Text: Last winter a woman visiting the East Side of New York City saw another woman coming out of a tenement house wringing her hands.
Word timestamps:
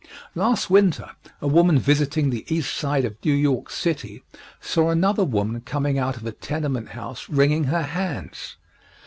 Last 0.33 0.67
winter 0.71 1.11
a 1.41 1.47
woman 1.47 1.77
visiting 1.77 2.31
the 2.31 2.43
East 2.51 2.75
Side 2.75 3.05
of 3.05 3.23
New 3.23 3.33
York 3.35 3.69
City 3.69 4.23
saw 4.59 4.89
another 4.89 5.23
woman 5.23 5.61
coming 5.61 5.99
out 5.99 6.17
of 6.17 6.25
a 6.25 6.31
tenement 6.31 6.89
house 6.89 7.29
wringing 7.29 7.65
her 7.65 7.83
hands. 7.83 8.55